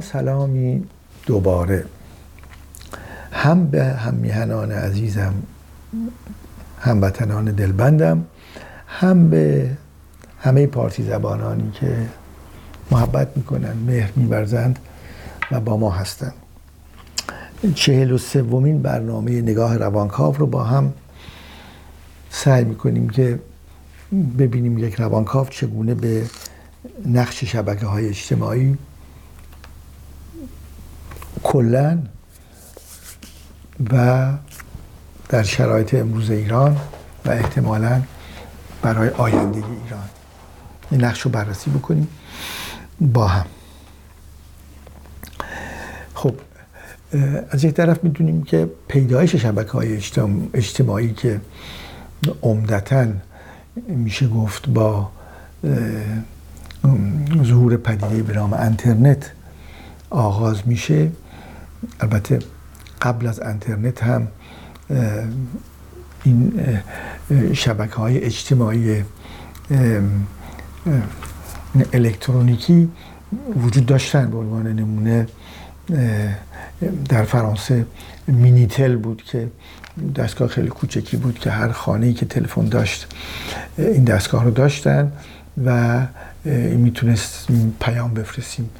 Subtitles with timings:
[0.00, 0.84] سلامی
[1.26, 1.84] دوباره
[3.32, 5.34] هم به هم میهنان عزیزم
[6.80, 8.24] هموطنان دلبندم
[8.86, 9.70] هم به
[10.40, 11.96] همه پارتی زبانانی که
[12.90, 14.78] محبت می‌کنن مهر میورزند
[15.50, 16.34] و با ما هستند.
[17.74, 20.92] چهل و سومین برنامه نگاه روانکاو رو با هم
[22.30, 23.38] سعی می‌کنیم که
[24.38, 26.24] ببینیم یک روانکاو چگونه به
[27.06, 28.78] نقش شبکه های اجتماعی
[31.42, 31.98] کلا
[33.92, 34.28] و
[35.28, 36.76] در شرایط امروز ایران
[37.24, 38.02] و احتمالا
[38.82, 40.08] برای آینده ایران.
[40.90, 42.08] این نقش رو بررسی بکنیم
[43.00, 43.46] با هم.
[46.14, 46.34] خب
[47.50, 50.00] از یک طرف می‌دونیم که پیدایش شبکه های
[50.54, 51.40] اجتماعی که
[52.42, 53.06] عمدتا
[53.88, 55.10] میشه گفت با
[57.44, 59.30] ظهور پدیده به نام انترنت
[60.10, 61.10] آغاز میشه
[62.00, 62.38] البته
[63.02, 64.28] قبل از انترنت هم
[66.24, 66.52] این
[67.52, 69.04] شبکه های اجتماعی
[71.92, 72.88] الکترونیکی
[73.56, 75.26] وجود داشتن به عنوان نمونه
[77.08, 77.86] در فرانسه
[78.26, 79.48] مینیتل بود که
[80.16, 83.06] دستگاه خیلی کوچکی بود که هر خانه که تلفن داشت
[83.78, 85.12] این دستگاه رو داشتن
[85.64, 86.00] و
[86.76, 87.48] می‌تونست
[87.80, 88.70] پیام بفرستیم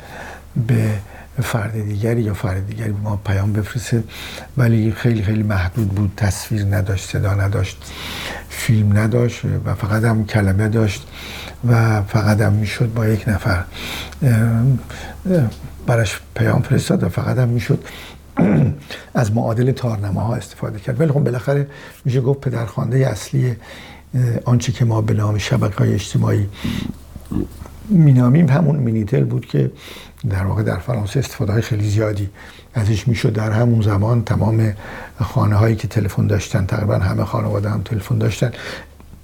[0.67, 0.99] به
[1.43, 4.05] فرد دیگری یا فرد دیگری ما پیام بفرسته.
[4.57, 6.13] ولی خیلی خیلی محدود بود.
[6.17, 7.83] تصویر نداشت صدا نداشت
[8.49, 11.07] فیلم نداشت و فقط هم کلمه داشت
[11.69, 13.65] و فقط هم می‌شد با یک نفر.
[15.87, 17.85] براش پیام فرستاد و فقط هم می‌شد
[19.15, 19.75] از معادل
[20.15, 21.01] ها استفاده کرد.
[21.01, 21.67] ولی خب بالاخره
[22.05, 23.57] میشه گفت پدرخوانده اصلی
[24.45, 26.49] آنچه که ما به نام شبکه های اجتماعی
[27.91, 29.71] مینامیم همون مینیتل بود که
[30.31, 32.29] در واقع در فرانسه استفاده های خیلی زیادی
[32.75, 33.33] ازش می‌شد.
[33.33, 34.73] در همون زمان تمام
[35.21, 38.53] خانه هایی که تلفن داشتن تقریبا همه خانواده هم تلفن داشتن.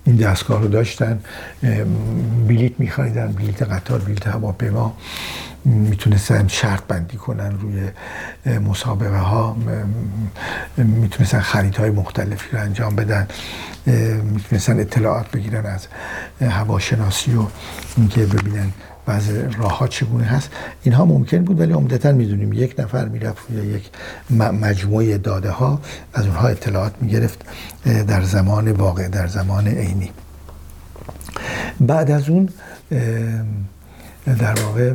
[0.07, 1.21] این دستگاه رو داشتن
[2.49, 4.97] بلیت میخریدن بلیت قطار بلیت هواپیما.
[5.65, 7.91] می‌تونستن شرط بندی کنن روی
[8.59, 9.57] مسابقه ها
[10.77, 13.29] می‌تونستن خریدهای مختلفی رو انجام بدن.
[14.23, 15.87] می‌تونستن اطلاعات بگیرن از
[16.41, 17.47] هواشناسی و
[17.97, 18.73] اینکه ببینن
[19.07, 20.51] بعض راه ها چگونه هست.
[20.83, 23.91] اینها ممکن بود ولی عمدتا می‌دونیم یک نفر می‌رفت روی یک
[24.41, 25.81] مجموعه داده ها
[26.15, 27.45] از اونها اطلاعات می‌گرفت
[27.85, 30.11] در زمان واقع در زمان عینی.
[31.81, 32.49] بعد از اون
[34.39, 34.95] در واقع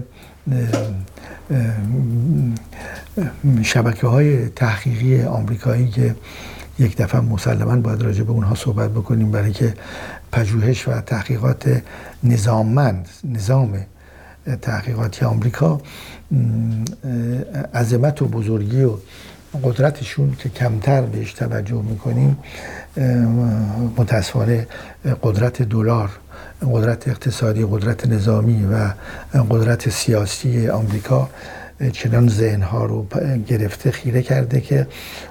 [3.64, 6.16] شبکه های تحقیقی آمریکایی که
[6.80, 9.74] یک دفعه مسلما باید راجع به اونها صحبت بکنیم برای که
[10.32, 11.82] پژوهش و تحقیقات
[12.24, 13.78] نظاممند نظام
[14.62, 15.81] تحقیقاتی آمریکا
[17.74, 18.94] عظمت و بزرگی و
[19.63, 22.38] قدرتشون که کمتر بهش توجه می‌کنیم
[23.97, 24.68] متاسفانه
[25.24, 26.09] قدرت دلار
[26.72, 28.94] قدرت اقتصادی قدرت نظامی و
[29.50, 31.29] قدرت سیاسی آمریکا
[31.91, 33.08] چنان ذهنها رو
[33.47, 34.88] گرفته خیره کرده که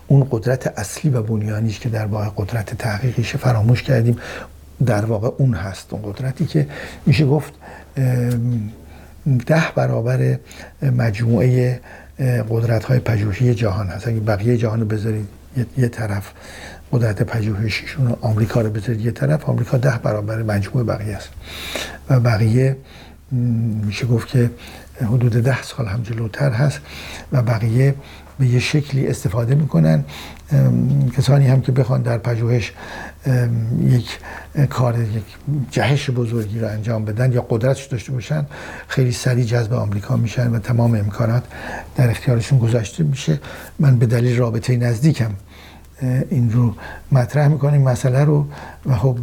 [0.07, 4.17] اون قدرت اصلی و بنیانیش که در واقع قدرت تحقیقیش فراموش کردیم
[4.87, 5.93] در واقع اون هست.
[5.93, 6.67] اون قدرتی که
[7.07, 7.53] میشه گفت
[9.47, 10.39] ده برابر
[10.83, 11.81] مجموعه
[12.51, 14.09] قدرت های پژوهشی جهان هست.
[14.09, 15.29] اگه بقیه جهان رو بذارید
[15.79, 16.33] یه طرف
[16.93, 21.29] قدرت پژوهشیشون آمریکا رو بذارید یه طرف آمریکا ده برابر مجموعه بقیه است.
[22.11, 22.77] و بقیه
[23.87, 24.51] میشه گفت که
[25.03, 26.81] حدود ده سال هم جلوتر هست
[27.33, 27.95] و بقیه
[28.39, 30.05] به یه شکلی استفاده می‌کنن
[31.17, 32.73] کسانی هم که بخوان در پژوهش
[33.81, 34.19] یک
[34.71, 35.25] کار یک
[35.71, 38.47] جهش بزرگی رو انجام بدن یا قدرتش داشته باشن
[38.89, 41.45] خیلی سریع جذب آمریکا میشن و تمام امکانات
[41.97, 43.41] در اختیارشون گذاشته میشه.
[43.79, 45.31] من به دلیل رابطه نزدیکم.
[46.31, 46.75] این رو
[47.13, 47.83] مطرح می‌کنیم.
[47.83, 48.47] مسئله رو
[48.87, 49.19] و خب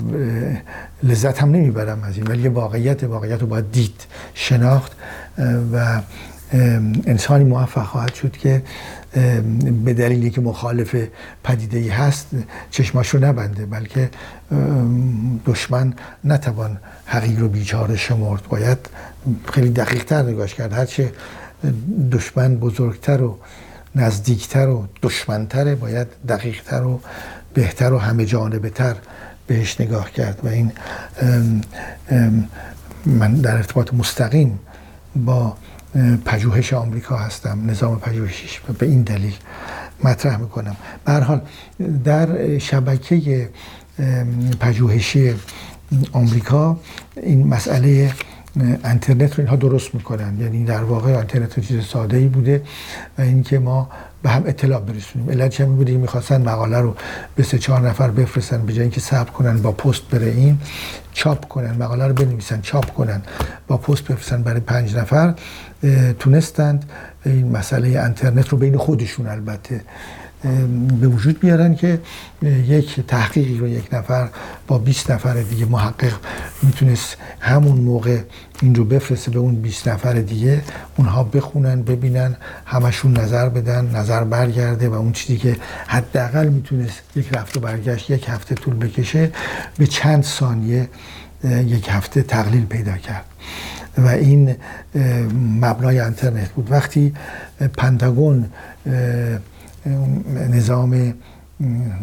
[1.04, 4.92] لذت هم نمی‌برم از این ولی واقعیت واقعیت رو باید دید شناخت
[5.74, 6.02] و
[6.54, 8.64] انسانی موفق خواهد شد که
[9.86, 10.96] به دلیلی که مخالف
[11.44, 12.28] پدیده ای هست
[12.72, 14.10] چشماش رو نبنده بلکه
[15.46, 18.44] دشمن نتوان حقیق رو بیچاره شمرد.
[18.50, 18.78] باید
[19.54, 20.74] خیلی دقیق تر نگاش کرد.
[20.74, 21.12] هرچه
[22.12, 23.38] دشمن بزرگتر و
[23.96, 27.00] نزدیکتر و دشمنتره باید دقیقتر و
[27.54, 28.96] بهتر و همه جانبه تر
[29.48, 30.40] بهش نگاه کرد.
[30.44, 30.72] و این
[33.06, 34.60] من در ارتباط مستقیم
[35.16, 35.58] با
[36.26, 39.36] پژوهش آمریکا هستم نظام پژوهشیش به این دلیل
[40.04, 40.76] مطرح می‌کنم.
[41.06, 41.42] به حال
[42.04, 43.50] در شبکه
[44.60, 45.34] پژوهشی
[46.12, 46.80] آمریکا
[47.16, 48.12] این مسئله
[48.86, 50.38] اینترنت رو اینها درست می‌کنن.
[50.40, 52.64] یعنی در واقع اینترنت چیز ساده ای بوده
[53.18, 53.90] و اینکه ما
[54.28, 55.30] به هم اطلاع برسونیم.
[55.30, 56.96] علت چه بوده می‌خواستن مقاله رو
[57.36, 60.60] به سه چهار نفر بفرستن به جای اینکه ثبت کنن با پست بره این
[61.14, 63.22] چاپ کنن مقاله رو بنویسن چاپ کنن
[63.68, 65.34] با پست بفرستن برای پنج نفر.
[66.20, 66.86] تونستند
[67.26, 69.82] این مسئله اینترنت رو بین خودشون البته
[71.02, 72.00] به وجود بیارن که
[72.68, 74.30] یک تحقیقی رو یک نفر
[74.68, 76.14] با 20 نفر دیگه محقق
[76.64, 78.20] می‌تونست همون موقع
[78.62, 80.62] این رو بفرسته به اون 20 نفر دیگه
[80.98, 82.36] اونها بخونن ببینن
[82.66, 85.56] همشون نظر بدن نظر برگرده و اون چیزی که
[85.88, 89.32] حداقل می‌تونست یک رفت و برگشت یک هفته طول بکشه
[89.78, 90.90] به چند ثانیه
[91.44, 93.26] یک هفته تقلیل پیدا کرد.
[93.98, 94.56] و این
[95.62, 96.72] مبنای اینترنت بود.
[96.72, 97.14] وقتی
[97.78, 98.46] پنتاگون
[100.52, 101.14] نظام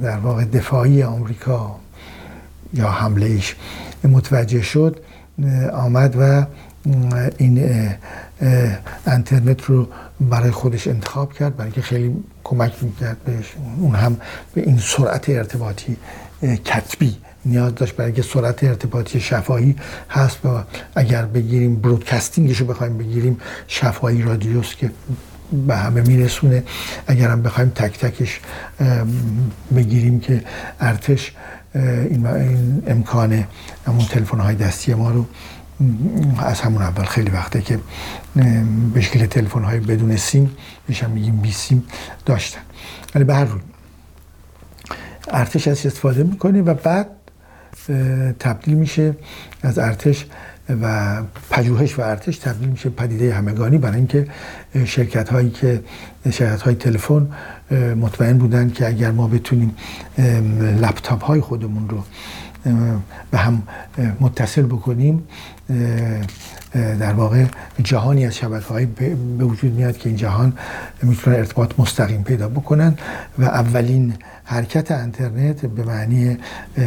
[0.03, 1.77] در واقع دفاعی آمریکا
[2.75, 3.57] یا حملهش
[4.05, 5.01] متوجه شد
[5.73, 6.47] آمد و
[7.39, 7.89] این
[9.07, 9.89] انترنت رو
[10.21, 13.55] برای خودش انتخاب کرد برای که خیلی کمک می‌کرد بهش.
[13.79, 14.17] اون هم
[14.55, 15.97] به این سرعت ارتباطی
[16.43, 17.97] کتبی نیاز داشت.
[17.97, 19.77] برای که سرعت ارتباطی شفاهی
[20.11, 20.63] هست و
[20.95, 24.91] اگر بگیریم برودکستینگش رو بخوایم بگیریم شفاهی رادیوس که
[25.67, 26.63] به همه میرسونه.
[27.07, 28.41] اگر هم بخوایم تک تکش
[29.77, 30.45] بگیریم که
[30.81, 31.33] ارتش
[31.75, 32.27] این,
[32.87, 33.45] امکان
[33.87, 35.27] همون تلفن های دستی ما رو
[36.39, 37.79] از همون اول خیلی وقته که
[38.95, 40.51] به شکل تلفن های بدون سیم
[41.03, 41.85] هم میگیم بی سیم
[42.27, 42.61] داشتن.
[43.15, 43.61] ولی به هر روی
[45.29, 47.07] ارتش از استفاده می‌کنه و بعد
[48.41, 49.15] تبدیل میشه
[49.63, 50.27] از ارتش
[50.83, 54.29] و پژوهش و ارتش تبدیل میشه پدیده همگانی برای اینکه
[54.85, 55.81] شرکت هایی که
[56.31, 57.29] شرکت های تلفن
[58.01, 59.77] مطمئن بودن که اگر ما بتونیم
[60.81, 62.05] لپتاپ های خودمون رو
[63.31, 63.63] به هم
[64.21, 65.23] متصل بکنیم
[66.77, 67.45] در واقع
[67.83, 68.87] جهانی از شبکه های
[69.39, 70.53] به وجود میاد که این جهان
[71.03, 72.95] می‌تونن ارتباط مستقیم پیدا بکنن
[73.39, 76.39] و اولین حرکت اینترنت به معنی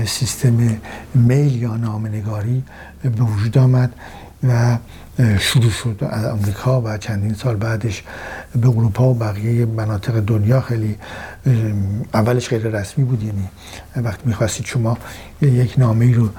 [0.05, 0.79] سیستم
[1.15, 2.63] میل یا نامنگاری
[3.03, 3.93] به وجود آمد.
[4.43, 4.77] و
[5.39, 8.03] شروع شد از آمریکا و چندین سال بعدش
[8.61, 10.95] به اروپا و بقیه مناطق دنیا خیلی
[12.13, 13.49] اولش غیر رسمی بود یعنی
[13.95, 14.97] وقتی می‌خواستید شما
[15.41, 16.29] یک نامه رو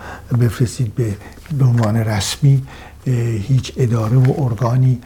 [0.41, 1.15] بفرستید به
[1.59, 2.67] به عنوان رسمی
[3.49, 5.01] هیچ اداره و ارگانی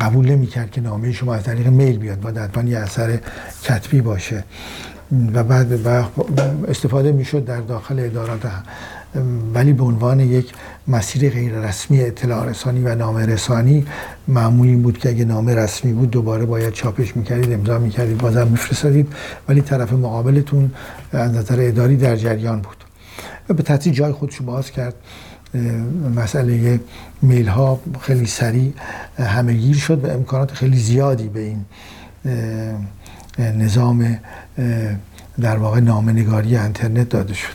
[0.00, 3.20] قبول نمی‌کرد که نامه شما از طریق میل بیاد باید حتما یه اثر
[3.62, 4.44] کتبی باشه.
[5.34, 5.86] و بعد
[6.68, 8.42] استفاده می‌شد در داخل ادارات
[9.54, 10.52] ولی به عنوان یک
[10.88, 13.86] مسیر غیر رسمی اطلاع رسانی و نامه رسانی
[14.28, 18.48] معمول این بود که اگه نامه رسمی بود دوباره باید چاپش می‌کردید امضا می‌کردید بازم
[18.48, 19.12] میفرستادید.
[19.48, 20.70] ولی طرف مقابلتون
[21.12, 22.76] از نظر اداری در جریان بود.
[23.48, 24.94] و به تدریج جای خودش باز کرد.
[26.16, 26.80] مسئله
[27.22, 28.72] میل ها خیلی سریع
[29.18, 31.64] همهگیر شد و امکانات خیلی زیادی به این
[33.38, 34.18] نظام
[35.40, 37.54] در واقع نامنگاری اینترنت داده شد.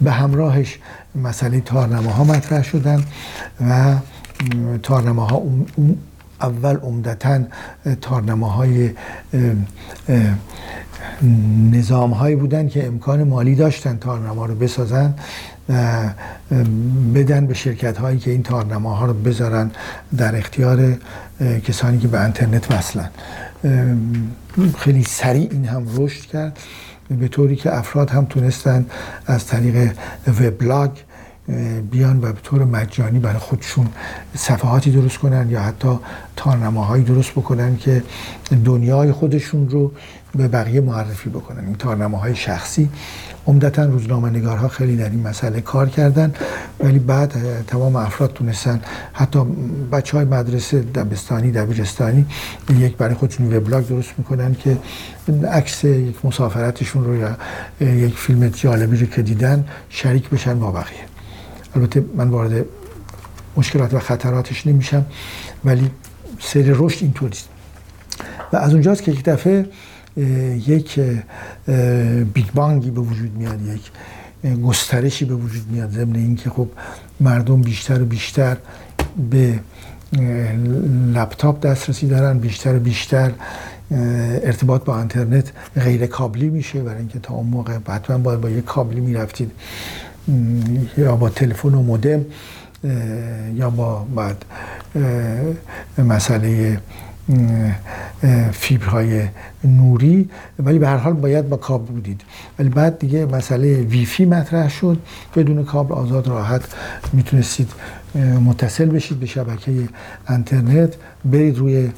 [0.00, 0.78] به همراهش
[1.22, 3.04] مسئله ها مطرح شدن
[3.60, 3.96] و
[5.20, 5.42] ها
[6.40, 7.40] اول عمدتا
[8.42, 8.90] های
[11.72, 15.14] نظام هایی بودن که امکان مالی داشتن تارنما رو بسازن
[17.14, 18.44] بدن به شرکت هایی که این
[18.84, 19.70] ها رو بذارن
[20.16, 20.94] در اختیار
[21.64, 23.10] کسانی که به انترنت وصلن.
[24.78, 26.58] خیلی سریع این هم رشد کرد.
[27.10, 28.86] به طوری که افراد هم تونستن
[29.26, 29.92] از طریق
[30.40, 30.90] وبلاگ
[31.90, 33.86] بیان و به طور مجانی برای خودشون
[34.34, 35.98] صفحاتی درست کنن یا حتی
[36.36, 38.02] تارنماهایی درست بکنن که
[38.64, 39.92] دنیای خودشون رو
[40.34, 41.64] به بقیه معرفی بکنن.
[41.64, 42.88] این تارنماهای شخصی
[43.46, 46.34] عمدتا روزنامه نگارها خیلی در این مسئله کار کردن
[46.80, 47.34] ولی بعد
[47.66, 48.80] تمام افراد تونستن
[49.12, 49.44] حتی
[49.92, 52.26] بچه های مدرسه دبستانی دبیرستانی
[52.78, 54.78] یک برای خودشون وبلاگ درست می‌کنن که
[55.52, 57.36] عکس یک مسافرتشون رو یا
[57.80, 61.15] یک فیلم جالبی رو که دیدن شریک بشن با بقیه.
[61.76, 62.64] البته من وارد
[63.56, 65.06] مشکلات و خطراتش نمیشم
[65.64, 65.90] ولی
[66.40, 67.48] سیر رشد اینطوریست
[68.52, 69.66] و از اونجاست که یک دفعه
[70.66, 71.00] یک
[72.34, 73.90] Big Bang ی به وجود میاد یک
[74.60, 76.68] گسترشی به وجود میاد ضمن اینکه خب
[77.20, 78.56] مردم بیشتر و بیشتر
[79.30, 79.60] به
[81.14, 83.32] لپتاپ دسترسی دارن بیشتر و بیشتر
[83.90, 86.80] ارتباط با اینترنت غیر کابلی میشه.
[86.80, 89.50] برای اینکه تا اون موقع حتما باید با یک کابلی می‌رفتید.
[90.98, 92.24] یا با تلفن و مودم
[93.54, 94.44] یا با بعد
[95.98, 96.78] مسئله
[98.52, 99.22] فیبرهای
[99.64, 100.30] نوری.
[100.58, 102.20] ولی به هر حال باید با کابل بودید.
[102.58, 104.98] ولی بعد دیگه مسئله ویفی مطرح شد.
[105.36, 106.62] بدون کابل آزاد راحت
[107.12, 107.68] می‌تونستید
[108.44, 109.72] متصل بشید به شبکه
[110.30, 110.94] اینترنت.
[111.24, 111.90] برید روی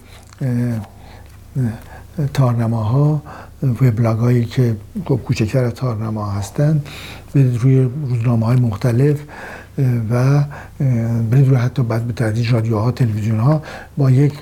[2.34, 3.22] تارنماها.
[3.62, 6.86] وبلاگ هایی که خب کوچکتر از تارنما هستند
[7.34, 9.20] روی روزنامه های مختلف
[10.10, 10.44] و
[11.30, 13.62] برید روی حتی بعد به تدریج رادیوها تلویزیون ها
[13.96, 14.32] با یک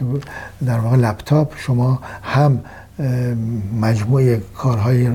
[0.67, 2.61] در واقع لپتاپ شما هم
[3.81, 5.09] مجموعه کارهای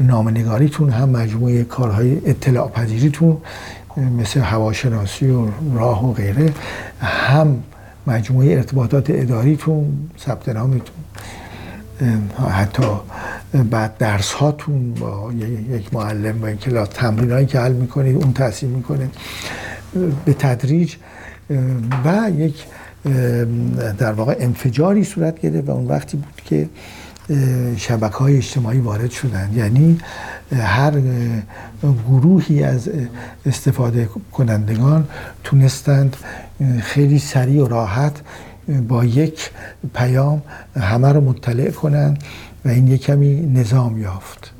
[0.00, 3.36] نامنگاریتون هم مجموعه کارهای اطلاع پذیریتون
[4.18, 6.52] مثل هواشناسی و راه و غیره
[7.00, 7.62] هم
[8.06, 11.07] مجموعه ارتباطات اداریتون ثبت نامتون.
[12.50, 12.82] حتی
[13.70, 15.32] بعد درس هاتون با
[15.70, 19.08] یک معلم با این کلاس تمرین هایی که حل می‌کنید اون تاثیر می‌کنه.
[20.24, 20.94] به تدریج
[22.04, 22.64] و یک
[23.98, 26.68] در واقع انفجاری صورت گرفت و اون وقتی بود که
[27.76, 29.98] شبکه های اجتماعی وارد شدن یعنی
[30.52, 30.92] هر
[32.08, 32.90] گروهی از
[33.46, 35.08] استفاده کنندگان
[35.44, 36.16] تونستند
[36.80, 38.20] خیلی سریع و راحت
[38.88, 39.50] با یک
[39.94, 40.42] پیام
[40.80, 42.22] همه رو مطلع کنند
[42.64, 44.52] و این یک کمی نظام یافت.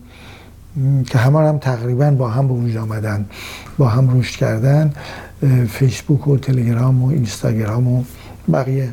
[1.07, 3.27] که همه هم تقریبا با هم به وجود آمدن
[3.79, 4.93] با هم رشد کردن
[5.69, 8.05] فیسبوک و تلگرام و اینستاگرام و
[8.53, 8.89] بقیه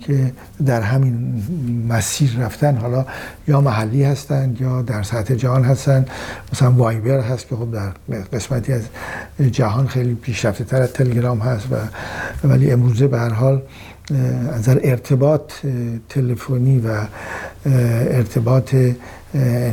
[0.00, 0.32] که
[0.66, 1.42] در همین
[1.88, 2.76] مسیر رفتن.
[2.76, 3.06] حالا
[3.48, 6.10] یا محلی هستند یا در سطح جهان هستند
[6.52, 8.82] مثلا وایبر هست که خب در قسمتی از
[9.52, 11.76] جهان خیلی پیشرفته تر از تلگرام هست و
[12.48, 13.62] ولی امروزه به هر حال
[14.52, 15.52] از ارتباط
[16.08, 17.06] تلفنی و
[18.10, 18.74] ارتباط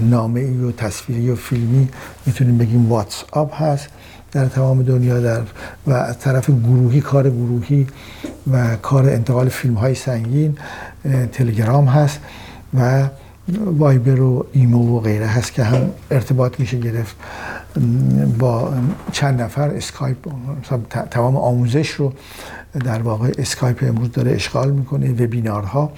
[0.09, 1.89] نامه ای و تصویری و فیلمی
[2.25, 3.87] می‌تونیم بگیم واتس آپ هست
[4.31, 5.41] در تمام دنیا در
[5.87, 7.87] و از طرف گروهی کار گروهی
[8.51, 10.57] و کار انتقال فیلم های سنگین
[11.31, 12.19] تلگرام هست
[12.73, 13.09] و
[13.65, 17.15] وایبر و ایمو و غیره هست که هم ارتباط میشه گرفت.
[18.39, 18.73] با
[19.11, 20.17] چند نفر اسکایپ
[21.11, 22.13] تمام آموزش رو
[22.85, 25.91] در واقع اسکایپ امروز داره اشغال می‌کنه وبینارها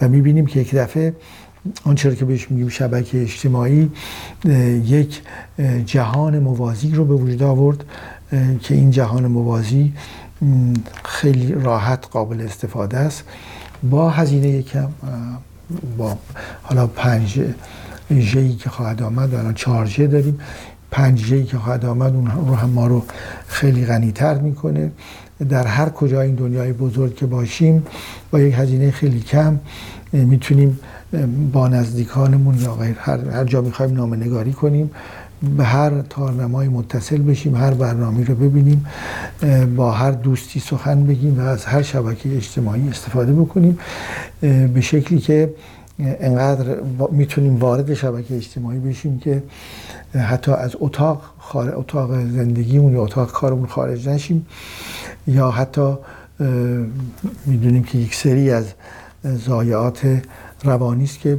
[0.00, 1.14] و می‌بینیم که یک دفعه
[1.84, 3.90] آنچه که بهش میگیم شبکه اجتماعی
[4.84, 5.22] یک
[5.86, 7.84] جهان موازی رو به وجود آورد
[8.60, 9.92] که این جهان موازی
[11.04, 13.24] خیلی راحت قابل استفاده است.
[13.90, 14.88] با هزینه یکم
[15.98, 16.18] با
[16.62, 17.40] حالا پنج
[18.10, 20.40] جی که خواهد آمد الان چهار داریم.
[20.94, 23.02] پنج جی که خواهد آمد اون رو هم ما رو
[23.46, 24.90] خیلی غنیتر می‌کنه.
[25.48, 27.82] در هر کجا این دنیای بزرگ که باشیم
[28.30, 29.58] با یک هزینه خیلی کم
[30.12, 30.78] می‌تونیم
[31.52, 34.90] با نزدیکانمون یا غیر هر, هر جا می‌خوایم نامه نگاری کنیم
[35.56, 38.86] به هر تارنمای متصل بشیم هر برنامه رو ببینیم
[39.76, 43.78] با هر دوستی سخن بگیم و از هر شبکه اجتماعی استفاده بکنیم
[44.74, 45.50] به شکلی که
[45.98, 49.42] انقدر می‌تونیم وارد شبکه اجتماعی بشیم که
[50.14, 51.22] حتی از اتاق
[51.54, 54.46] اتاق زندگیمون یا اتاق کارمون خارج نشیم
[55.26, 55.94] یا حتی
[57.46, 58.64] می‌دونیم که یک سری از
[59.26, 60.22] ضایعات
[60.64, 61.38] روانی است که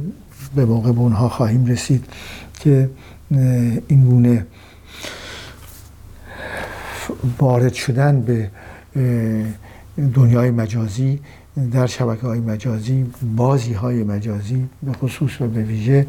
[0.54, 2.04] به موقع به اونها خواهیم رسید
[2.60, 2.90] که
[3.88, 4.46] این گونه
[7.38, 8.50] وارد شدن به
[10.14, 11.20] دنیای مجازی
[11.72, 16.06] در شبکه های مجازی بازی های مجازی به خصوص و به ویژه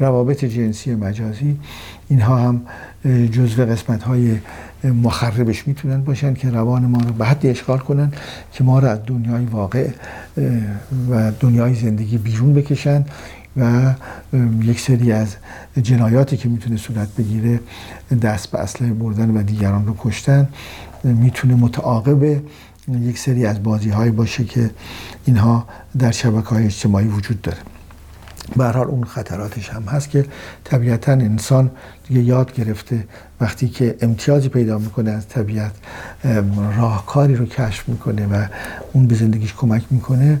[0.00, 1.56] روابط جنسی مجازی
[2.08, 2.62] اینها هم
[3.30, 4.36] جزو قسمت های
[4.84, 8.12] مخربش می‌تونن باشن که روان ما رو به حد اشغال کنن
[8.52, 9.88] که ما رو از دنیای واقع
[11.10, 13.04] و دنیای زندگی بیرون بکشن
[13.56, 13.94] و
[14.62, 15.36] یک سری از
[15.82, 17.60] جنایاتی که می‌تونه صورت بگیره
[18.22, 20.48] دست به اسلحه بردن و دیگران رو کشتن
[21.04, 22.40] می‌تونه متعاقب
[22.88, 24.70] یک سری از بازی های باشه که
[25.24, 25.66] اینها
[25.98, 27.58] در شبکه های اجتماعی وجود داره.
[28.56, 30.26] به حال اون خطراتش هم هست که
[30.64, 31.70] طبیعتا انسان
[32.08, 33.04] دیگه یاد گرفته
[33.40, 35.72] وقتی که امتیازی پیدا می‌کنه از طبیعت
[36.76, 38.46] راهکاری رو کشف می‌کنه و
[38.92, 40.38] اون به زندگیش کمک می‌کنه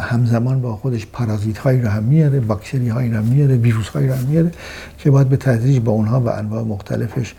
[0.00, 4.14] همزمان با خودش پارازیت هایی رو هم میاره باکتری هایی رو میاره ویروس هایی رو
[4.14, 4.50] هم میاره
[4.98, 7.34] که باید به تدریج با اونها و انواع مختلفش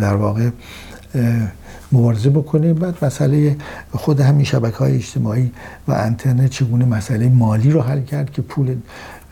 [0.00, 0.50] در واقع
[1.92, 3.56] مبارزه بکنه بعد مسئله
[3.92, 5.52] خود همین شبکه های اجتماعی
[5.88, 8.76] و انترنت چگونه مسئله مالی رو حل کرد که پول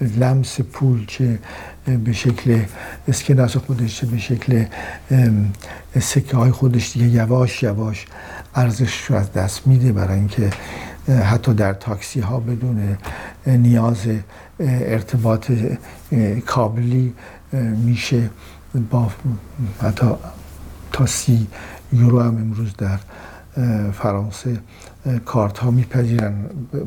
[0.00, 1.38] لمس پول چه
[2.04, 2.60] به شکل
[3.08, 4.64] اسکناس خودش چه به شکل
[6.00, 8.06] سکه های خودش دیگه یواش یواش
[8.54, 10.50] ارزش رو از دست میده برای اینکه
[11.08, 12.96] حتی در تاکسی ها بدون
[13.46, 14.06] نیاز
[14.60, 15.52] ارتباط
[16.46, 17.14] کابلی
[17.84, 18.30] میشه
[18.90, 19.10] با
[19.82, 20.06] حتی
[20.92, 21.46] تا سی
[21.92, 22.98] یورو هم امروز در
[23.92, 24.58] فرانسه
[25.24, 26.34] کارت ها میپذیرن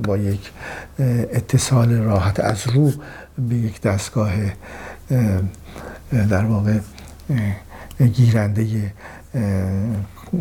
[0.04, 0.52] با یک
[1.34, 2.92] اتصال راحت از رو
[3.50, 4.32] به یک دستگاه
[6.12, 6.80] در واقع
[8.14, 8.94] گیرنده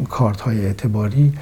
[0.09, 1.33] کارت های اعتباری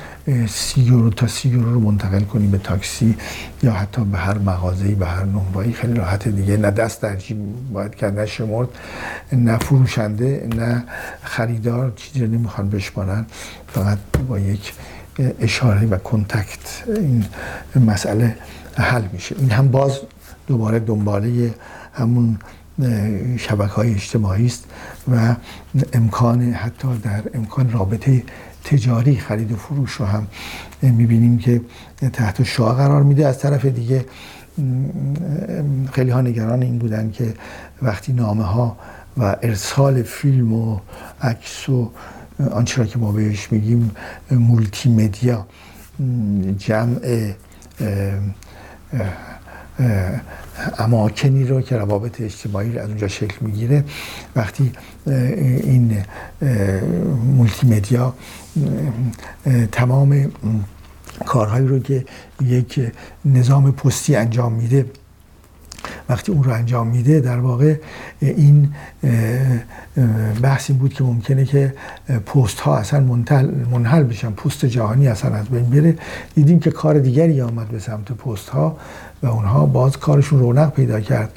[0.48, 3.16] سی یورو تا سی یورو رو منتقل کنیم به تاکسی
[3.62, 7.36] یا حتی به هر مغازه‌ای به هر نونوایی خیلی راحت دیگه نه دست در جیب
[7.72, 8.68] باید کرد نه شمرد
[9.32, 10.84] نه فروشنده نه
[11.22, 11.92] خریدار.
[11.96, 13.26] چیزی رو نمی‌خوان بشمارن.
[13.68, 14.72] فقط با یک
[15.40, 17.24] اشاره و کنتکت این
[17.86, 18.36] مسئله
[18.74, 19.36] حل میشه.
[19.38, 19.98] این هم باز
[20.46, 21.54] دوباره دنباله
[21.92, 22.38] همون
[23.38, 24.64] شبکه های اجتماعی است
[25.12, 25.34] و
[25.92, 28.22] امکان حتی در امکان رابطه
[28.64, 30.26] تجاری خرید و فروش رو هم
[30.82, 31.60] می‌بینیم که
[32.12, 33.26] تحت شعا قرار میده.
[33.26, 34.04] از طرف دیگه
[35.92, 37.34] خیلی ها نگران این بودن که
[37.82, 38.76] وقتی نامه ها
[39.16, 40.80] و ارسال فیلم و
[41.22, 41.90] عکس و
[42.50, 43.90] آنچه را که ما بهش میگیم
[44.30, 45.46] مولتی مدیا
[46.58, 47.32] جمع
[50.78, 53.84] اماکنی رو که روابط اجتماعی از اونجا شکل می‌گیره.
[54.36, 54.72] وقتی
[55.06, 55.96] این
[57.36, 58.14] مولتی مدیا
[59.72, 60.32] تمام
[61.26, 62.04] کارهایی رو که
[62.40, 62.92] یک
[63.24, 64.86] نظام پستی انجام میده
[66.08, 67.74] وقتی اون رو انجام میده در واقع
[68.20, 68.74] این
[70.42, 71.74] بحث این بود که ممکنه که
[72.26, 73.00] پست ها اصلا
[73.70, 75.94] منحل بشن پست جهانی اصلا از بین بره.
[76.34, 78.76] دیدیم که کار دیگری آمد به سمت پست ها
[79.22, 81.32] و اونها باز کارشون رونق پیدا کرد.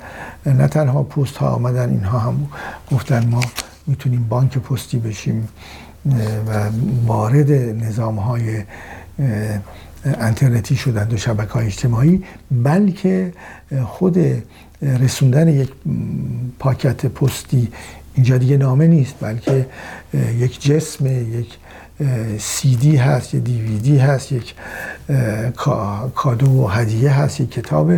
[0.45, 2.47] نه تنها پست ها آمدن اینها هم
[2.91, 3.41] گفتن ما
[3.87, 5.47] می‌تونیم بانک پستی بشیم
[6.47, 6.69] و
[7.05, 7.51] وارد
[7.83, 8.63] نظام های
[10.05, 13.33] انترنتی شدند و شبکه های اجتماعی بلکه
[13.83, 14.17] خود
[14.81, 15.71] رسوندن یک
[16.59, 17.71] پاکت پستی
[18.15, 19.65] اینجا دیگه نامه نیست بلکه
[20.13, 21.57] یک جسم یک
[22.39, 24.55] سی دی هست یک دیویدی هست یک
[26.15, 27.91] کادو و هدیه هست یک کتاب.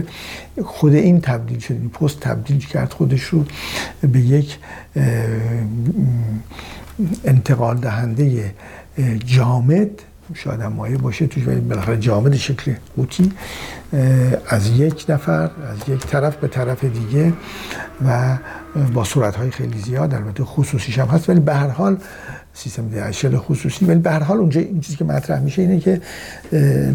[0.66, 3.46] خود این تبدیل شد این پست تبدیل کرد خودش رو
[4.02, 4.58] به یک
[7.26, 8.54] انتقال دهنده
[9.26, 9.90] جامد.
[10.34, 13.32] شاید هم مایه باشه توش ولی بالاخره جامد شکل قوطی
[14.48, 17.34] از یک نفر از یک طرف به طرف دیگه
[18.06, 18.38] و
[18.94, 21.98] با صورت های خیلی زیاد البته خصوصیش هم هست ولی به هر حال
[22.54, 23.86] سیستم دیجیتال خصوصی.
[23.86, 26.02] ولی به هر حال اونجا این چیزی که مطرح میشه اینه که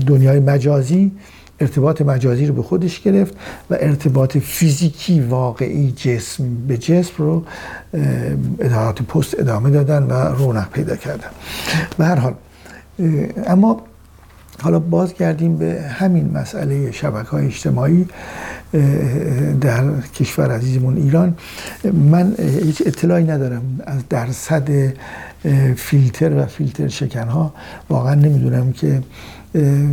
[0.06, 1.12] دنیای مجازی
[1.60, 3.34] ارتباط مجازی رو به خودش گرفت
[3.70, 7.44] و ارتباط فیزیکی واقعی جسم به جسم رو
[8.58, 11.28] ادارات پست ادامه دادن و رونق پیدا کردن.
[11.98, 12.34] به هر حال
[13.46, 13.82] اما
[14.62, 18.08] حالا باز کردیم به همین مسئله شبکه های اجتماعی
[19.60, 21.36] در کشور عزیزمون ایران.
[22.10, 24.68] من هیچ اطلاعی ندارم از درصد
[25.76, 27.54] فیلتر و فیلتر شکن ها
[27.90, 29.02] واقعا نمی‌دونم که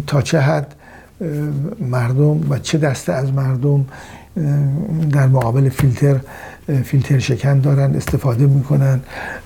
[0.08, 0.75] تا چه حد
[1.79, 3.86] مردم و چه دسته از مردم
[5.12, 6.19] در مقابل فیلتر
[6.84, 8.99] فیلتر شکن دارن استفاده می‌کنن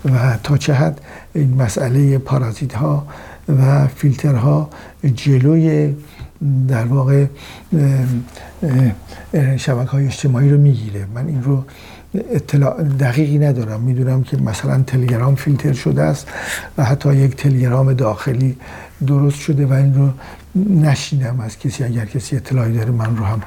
[0.05, 1.01] و تا چه حد
[1.33, 3.07] این مسئله پارازیت ها
[3.59, 4.69] و فیلترها
[5.15, 5.95] جلوی
[6.67, 7.25] در واقع
[9.57, 11.05] شبکه های اجتماعی رو می‌گیره.
[11.15, 11.63] من این رو
[12.13, 13.81] اطلاع دقیقی ندارم.
[13.81, 16.27] می‌دونم که مثلا تلگرام فیلتر شده است
[16.77, 18.57] و حتی یک تلگرام داخلی
[19.07, 20.09] درست شده و این رو
[20.55, 21.83] نشیدم از کسی.
[21.83, 23.41] اگر کسی اطلاعی داره من رو هم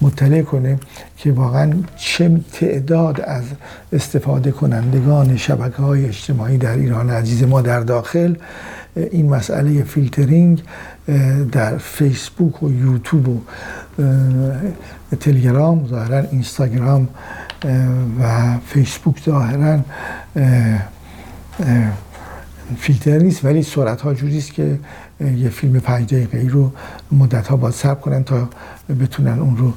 [0.00, 0.78] مطلع کنه
[1.16, 3.44] که واقعا چه تعداد از
[3.92, 8.34] استفاده کنندگان شبکه های اجتماعی در ایران عزیز ما در داخل
[8.96, 10.62] این مسئله فیلترینگ
[11.52, 13.40] در فیسبوک و یوتیوب و
[15.20, 17.08] تلگرام ظاهرا اینستاگرام
[18.20, 19.80] و فیسبوک ظاهرا
[22.78, 24.78] فیلتر نیست ولی سرعت ها جوری است که
[25.20, 26.72] یه فیلم پنج دقیقه ای رو
[27.12, 28.48] مدت ها باید صبر کنن تا
[29.00, 29.72] بتونن اون رو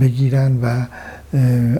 [0.00, 0.86] بگیرن و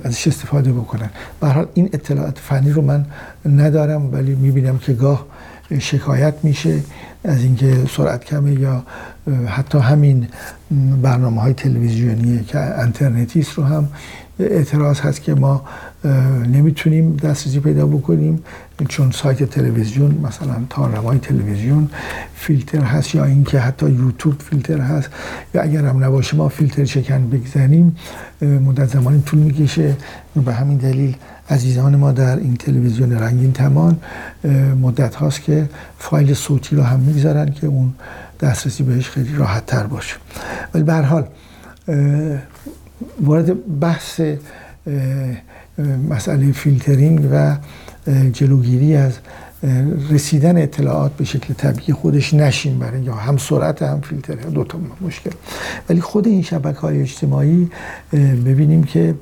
[0.04, 1.10] ازش استفاده بکنن.
[1.40, 3.06] به حال این اطلاعات فنی رو من
[3.44, 5.26] ندارم ولی می‌بینم که گاه
[5.78, 6.80] شکایت میشه
[7.24, 8.84] از اینکه سرعت کمه یا
[9.46, 10.28] حتی همین
[11.02, 13.88] برنامه های تلویزیونی که انترنتی است رو هم
[14.44, 15.64] اعتراض هست که ما
[16.52, 18.42] نمی‌تونیم دسترسی پیدا بکنیم
[18.88, 21.90] چون سایت تلویزیون مثلا تارنمای تلویزیون
[22.34, 25.10] فیلتر هست یا اینکه حتی یوتیوب فیلتر هست.
[25.54, 27.96] یا اگر هم نباشه ما فیلتر شکن بگذاریم
[28.42, 29.96] مدت زمانی طول می‌کشه.
[30.44, 31.16] به همین دلیل
[31.50, 33.98] عزیزان ما در این تلویزیون رنگین تمان
[34.80, 37.94] مدت هاست که فایل صوتی رو هم می‌گذارن که اون
[38.40, 40.16] دسترسی بهش خیلی راحت تر باشه.
[40.74, 41.24] ولی به حال
[43.20, 44.20] وارد بحث
[46.08, 47.56] مسئله فیلترینگ و
[48.32, 49.12] جلوگیری از
[50.10, 54.78] رسیدن اطلاعات به شکل طبیعی خودش نشین برای یا هم سرعت هم فیلتر دو تا
[55.00, 55.30] مشکل.
[55.88, 57.70] ولی خود این شبکه های اجتماعی
[58.46, 59.14] ببینیم که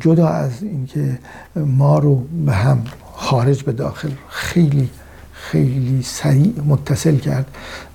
[0.00, 1.18] جدا از اینکه
[1.56, 2.82] ما رو به هم
[3.14, 4.90] خارج به داخل خیلی
[5.32, 7.46] خیلی سریع متصل کرد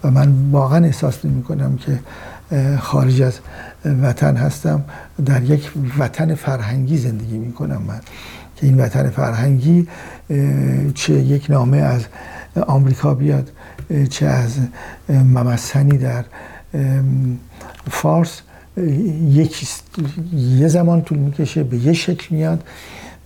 [0.03, 1.99] و من واقعا احساس نمی کنم که
[2.79, 3.39] خارج از
[3.85, 4.83] وطن هستم.
[5.25, 7.99] در یک وطن فرهنگی زندگی می کنم من.
[8.55, 9.87] که این وطن فرهنگی
[10.95, 12.05] چه یک نامه از
[12.67, 13.51] آمریکا بیاد
[14.09, 14.57] چه از
[15.09, 16.25] ممسنی در
[17.91, 18.41] فارس
[19.27, 19.67] یک
[20.33, 22.63] یه زمان طول می‌کشه به یه شکل میاد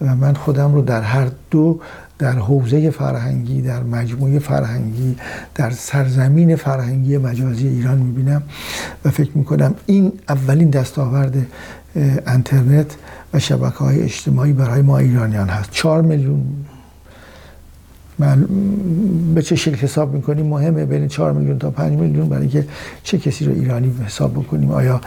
[0.02, 1.80] و من خودم رو در هر دو
[2.24, 5.16] در حوزه فرهنگی در مجموعه فرهنگی
[5.56, 8.44] در سرزمین فرهنگی مجازی ایران می‌بینم
[9.06, 11.36] و فکر می‌کنم این اولین دستاورد
[12.28, 12.96] انترنت
[13.34, 15.72] و شبکه های اجتماعی برای ما ایرانیان هست.
[15.72, 16.44] چهار میلیون
[18.20, 18.48] من
[19.36, 22.66] به چه شکل حساب می‌کنیم؟ مهمه بین 4 میلیون تا 5 میلیون برای اینکه
[23.04, 25.02] چه کسی رو ایرانی حساب بکنیم؟ آیا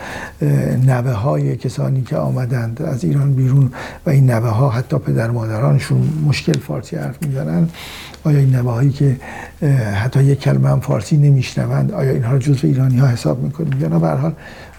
[0.86, 3.70] نوه های کسانی که آمدند از ایران بیرون
[4.06, 7.68] و این نوه ها حتی پدر مادرانشون مشکل فارسی حرف می‌زنن؟
[8.24, 9.16] آیا این نوه هایی که
[9.94, 13.88] حتی یک کلمه هم فارسی نمیشنوند آیا اینها رو جزو ایرانی ها حساب می‌کنیم؟ یا
[13.88, 14.32] نه؟ به حال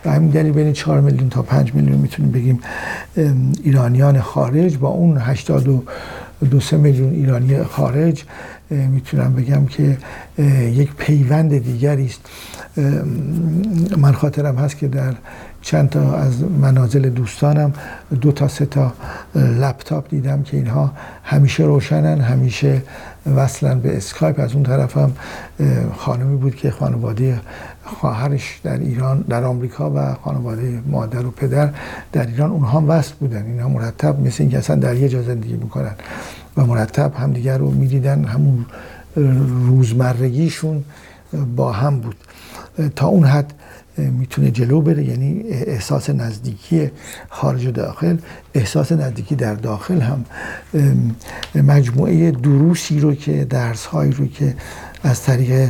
[0.06, 2.60] و همین دلیل بین 4 میلیون تا 5 میلیون می‌تونیم بگیم
[3.64, 5.84] ایرانیان خارج با اون 82
[6.52, 8.24] دو سه میلیون ایرانی خارج
[8.70, 9.98] می‌تونم بگم که
[10.72, 12.22] یک پیوند دیگری است.
[13.98, 15.14] من خاطرم هست که در
[15.62, 17.74] چند تا از منازل دوستانم
[18.22, 18.94] دو تا سه تا
[19.36, 20.92] لپتاپ دیدم که اینها
[21.24, 22.82] همیشه روشنن همیشه
[23.36, 24.40] وصلن به اسکایپ.
[24.40, 25.14] از اون طرف هم
[25.96, 27.40] خانمی بود که خانواده
[27.88, 31.70] خواهرش در ایران در آمریکا و خانواده مادر و پدر
[32.12, 33.46] در ایران اونها هم وصل بودن.
[33.46, 35.96] اینها مرتب مثل اینکه اصلا در یه جا زندگی می‌کنن
[36.58, 38.24] و مرتب همدیگر رو می‌دیدن.
[38.24, 38.66] همون
[39.68, 40.84] روزمرگیشون
[41.56, 42.16] با هم بود.
[42.96, 43.54] تا اون حد
[43.98, 46.92] می‌تونه جلو بره یعنی احساس نزدیکی
[47.30, 48.18] خارج و داخل
[48.54, 50.26] احساس نزدیکی در داخل هم
[51.56, 54.56] مجموعه دروسی رو که درس هایی رو که
[55.04, 55.70] از طریق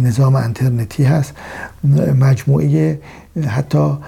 [0.00, 1.32] نظام انترنتی هست.
[2.20, 3.00] مجموعه
[3.46, 3.98] حتی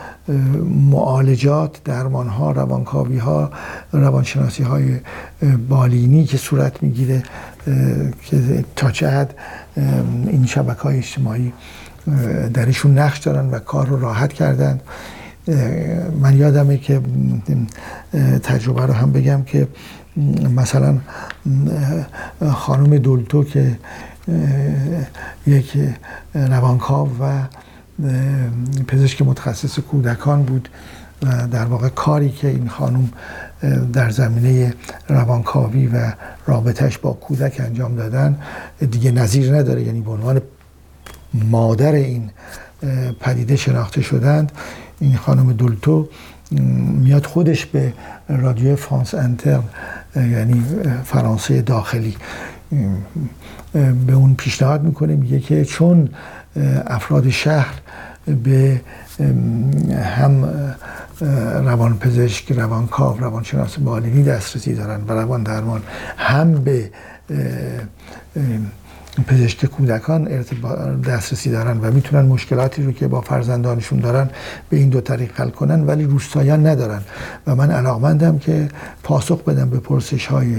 [0.91, 3.51] معالجات درمان ها روانکاوی ها
[3.93, 4.97] روانشناسی های
[5.69, 7.23] بالینی که صورت می‌گیره
[8.23, 9.35] که تا حد
[10.27, 11.53] این شبکه های اجتماعی
[12.55, 14.81] درشون نقش دارن و کار رو راحت کردن.
[16.21, 17.01] من یادمه که
[18.43, 19.69] تجربه رو هم بگم که
[20.57, 20.99] مثلا
[22.53, 23.79] خانم دولتو که
[25.47, 25.79] یک
[26.35, 27.43] روانکاو و
[28.89, 30.69] پزشک متخصص کودکان بود
[31.23, 33.09] و در واقع کاری که این خانم
[33.93, 34.75] در زمینه
[35.09, 36.13] روانکاوی و
[36.47, 38.39] رابطش با کودک انجام دادن
[38.91, 39.83] دیگه نظیر نداره.
[39.83, 40.41] یعنی به عنوان
[41.35, 42.31] مادر این
[43.21, 44.53] پدیده شناخته شدند
[45.01, 46.09] این خانم دولتو
[47.01, 47.93] میاد خودش به
[48.29, 49.61] رادیو فرانس انتر
[50.17, 50.65] یعنی
[51.05, 52.17] فرانسه داخلی.
[53.73, 56.09] به اون پیشنهاد می‌کنه میگه که چون
[56.87, 57.75] افراد شهر
[58.45, 58.81] به
[60.03, 60.45] هم
[61.65, 65.83] روان پزشک روان کاو روان شناس بالینی دسترسی دارن و روان درمان
[66.17, 66.91] هم به
[69.27, 70.25] پزشک کودکان
[71.07, 74.31] دسترسی دارن و می‌تونن مشکلاتی رو که با فرزندانشون دارن
[74.71, 77.01] به این دو طریق حل کنن ولی روستایان ندارن.
[77.47, 78.69] و من علاقمندم که
[79.03, 80.57] پاسخ بدم به پرسش های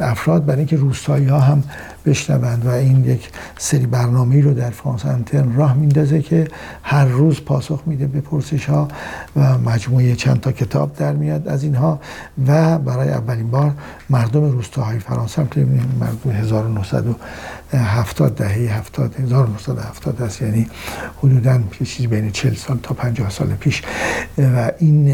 [0.00, 1.62] افراد برای اینکه روستایی ها هم
[2.06, 6.48] بشنوند و این یک سری برنامه رو در فرانس انترن راه میندازه که
[6.82, 8.88] هر روز پاسخ میده به پرسش ها
[9.36, 12.00] و مجموعه چند تا کتاب در میاد از اینها
[12.46, 13.72] و برای اولین بار
[14.10, 15.48] مردم روستاهای فرانسه هم
[16.00, 17.16] مردم
[17.72, 20.42] 1970 دهه 70 1970 است.
[20.42, 20.66] یعنی
[21.18, 23.82] حدودا چیزی بین 40 سال تا 50 سال پیش.
[24.38, 25.08] و این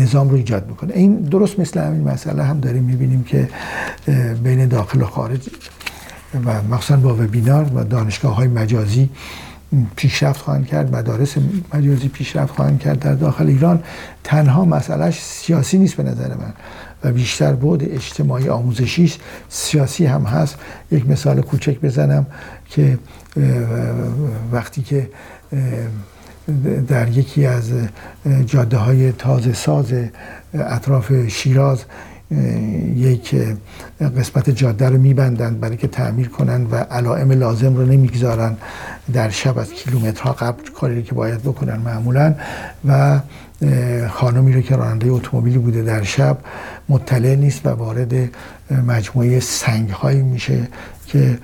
[0.00, 0.94] نظام رو ایجاد می‌کنه.
[0.94, 3.48] این درست مثل همین مسئله هم داریم می‌بینیم که
[4.44, 5.48] بین داخل و خارج
[6.44, 9.10] و مخصوصا با وبینار و دانشگاه های مجازی
[9.96, 10.96] پیشرفت خواهند کرد.
[10.96, 11.34] مدارس
[11.74, 13.82] مجازی پیشرفت خواهند کرد در داخل ایران.
[14.24, 16.52] تنها مسئلهش سیاسی نیست به نظر من.
[17.04, 19.12] و بیشتر بود اجتماعی آموزشی
[19.48, 20.56] سیاسی هم هست.
[20.90, 22.26] یک مثال کوچک بزنم
[22.68, 22.98] که
[24.52, 25.08] وقتی که
[26.88, 27.72] در یکی از
[28.46, 29.92] جاده های تازه ساز
[30.54, 31.84] اطراف شیراز
[32.96, 33.36] یک
[34.18, 38.56] قسمت جاده رو میبندند برای که تعمیر کنند و علائم لازم رو نمی‌گذارن
[39.12, 42.34] در شب از کیلومترها قبل کاری که باید بکنن معمولا.
[42.88, 43.20] و
[44.08, 46.38] خانمی رو که راننده اتومبیلی بوده در شب
[46.88, 48.14] مطلع نیست و وارد
[48.86, 50.68] مجموعه سنگ هایی میشه
[51.06, 51.38] که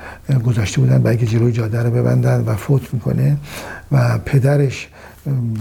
[0.46, 3.36] گذاشته بودن برای جلوی جاده رو ببندن و فوت می‌کنه
[3.92, 4.88] و پدرش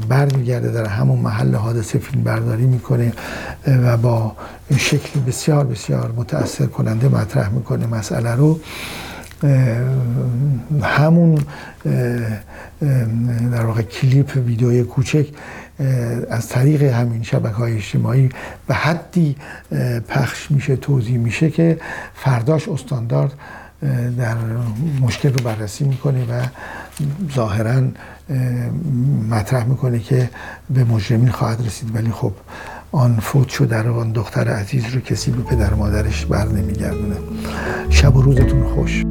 [0.10, 3.14] برمیگرده در همون محل حادثه فیلم برداری می‌کنه
[3.68, 4.36] و با
[4.78, 8.60] شکلی بسیار بسیار متاثر کننده مطرح می‌کنه مسئله رو.
[10.84, 11.40] همون
[13.52, 15.28] در واقع کلیپ ویدیوی کوچک
[16.30, 18.30] از طریق همین شبکه های اجتماعی
[18.68, 19.36] به حدی
[20.08, 21.80] پخش میشه توضیح میشه که
[22.14, 23.34] فرداش استاندارد
[24.18, 24.36] در
[25.02, 26.42] مشکل رو بررسی می‌کنه و
[27.36, 27.82] ظاهرا
[29.30, 30.30] مطرح می‌کنه که
[30.70, 31.96] به مجرمین خواهد رسید.
[31.96, 32.34] ولی خب
[32.92, 37.16] آن فوت شده رو آن دختر عزیز رو کسی به پدر مادرش بر نمیگردونه.
[37.90, 39.04] شب و روزتون خوش.